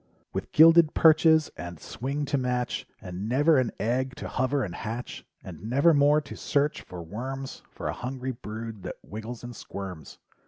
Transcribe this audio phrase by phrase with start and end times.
[0.33, 5.23] With gilded perches and swing to match, And never an egg to hover and hatch.
[5.43, 10.17] And nevermore to search for worms For a hungry brood that wriggles and squirms.